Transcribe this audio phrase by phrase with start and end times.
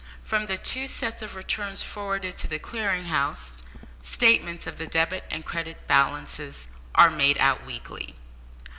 [0.23, 3.61] From the two sets of returns forwarded to the Clearing House,
[4.01, 8.15] statements of the debit and credit balances are made out weekly.